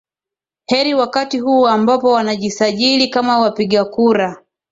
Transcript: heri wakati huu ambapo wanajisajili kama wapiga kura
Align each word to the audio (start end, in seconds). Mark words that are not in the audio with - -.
heri 0.65 0.93
wakati 0.93 1.39
huu 1.39 1.67
ambapo 1.67 2.11
wanajisajili 2.11 3.07
kama 3.07 3.39
wapiga 3.39 3.85
kura 3.85 4.43